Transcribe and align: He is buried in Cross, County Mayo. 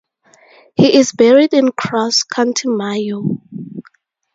He 0.75 0.97
is 0.97 1.11
buried 1.11 1.53
in 1.53 1.71
Cross, 1.73 2.23
County 2.23 2.69
Mayo. 2.69 3.39